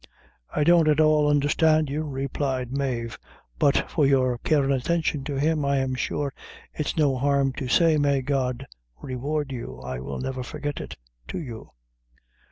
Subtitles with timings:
[0.49, 3.19] "I don't at all understand you," replied Mave;
[3.59, 6.33] "but for your care and attention to him, I'm sure
[6.73, 8.65] it's no harm to say, may God
[8.99, 9.79] reward you!
[9.79, 10.95] I will never forget it
[11.27, 11.73] to you."